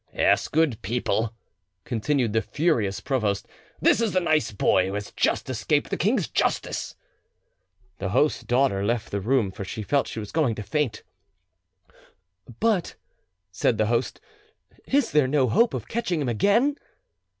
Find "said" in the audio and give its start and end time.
13.51-13.77